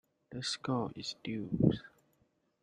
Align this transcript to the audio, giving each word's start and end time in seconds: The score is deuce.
The 0.31 0.41
score 0.41 0.91
is 0.95 1.13
deuce. 1.23 1.77